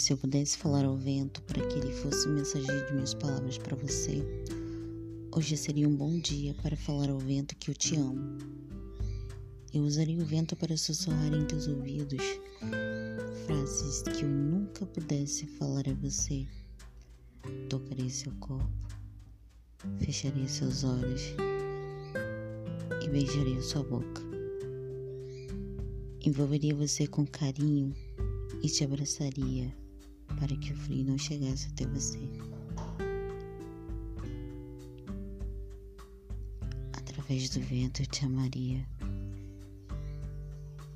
[0.00, 3.58] Se eu pudesse falar ao vento para que ele fosse o mensageiro de minhas palavras
[3.58, 4.24] para você,
[5.30, 8.38] hoje seria um bom dia para falar ao vento que eu te amo.
[9.74, 12.24] Eu usaria o vento para sussurrar em teus ouvidos
[13.44, 16.46] frases que eu nunca pudesse falar a você.
[17.68, 18.72] Tocaria seu corpo,
[19.98, 21.34] fecharia seus olhos
[23.04, 24.22] e beijaria sua boca.
[26.24, 27.94] Envolveria você com carinho
[28.62, 29.70] e te abraçaria
[30.38, 32.18] para que o frio não chegasse até você.
[36.92, 38.86] Através do vento eu te amaria.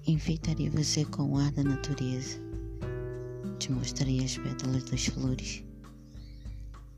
[0.07, 2.39] Enfeitaria você com o ar da natureza.
[3.59, 5.65] Te mostraria as pétalas das flores,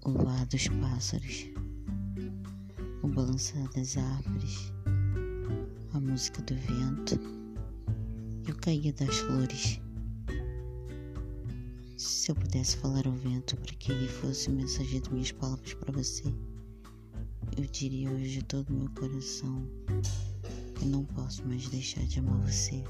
[0.05, 1.47] o voar dos pássaros,
[3.03, 4.73] o balançar das árvores,
[5.93, 7.21] a música do vento
[8.49, 9.81] e o cair das flores.
[11.97, 15.73] Se eu pudesse falar ao vento para que ele fosse o mensageiro de minhas palavras
[15.73, 16.25] para você,
[17.57, 19.67] eu diria hoje de todo meu coração
[20.75, 22.85] que não posso mais deixar de amar você.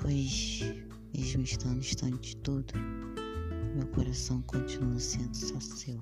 [0.00, 0.62] Pois,
[1.16, 2.74] mesmo estando distante de tudo,
[3.76, 5.96] meu coração continua sendo só seu.